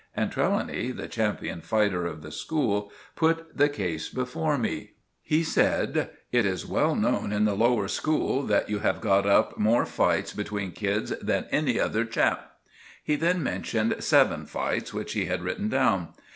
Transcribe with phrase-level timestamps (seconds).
[0.15, 4.93] and Trelawny, the champion fighter of the school, put the case before me.
[5.21, 9.59] He said— "It is well known in the lower school that you have got up
[9.59, 12.53] more fights between kids than any other chap."
[13.03, 16.15] He then mentioned seven fights which he had written down.